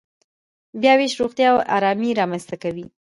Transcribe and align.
بیاوېش 0.81 1.13
روغتیا 1.21 1.47
او 1.53 1.57
ارامي 1.75 2.09
رامنځته 2.19 2.55
کوي. 2.63 2.85